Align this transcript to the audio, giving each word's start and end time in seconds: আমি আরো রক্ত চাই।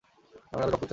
আমি 0.51 0.61
আরো 0.61 0.71
রক্ত 0.71 0.83
চাই। 0.83 0.89